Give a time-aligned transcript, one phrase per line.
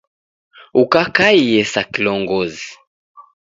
[0.81, 2.67] Ukakaiye sa kilongozi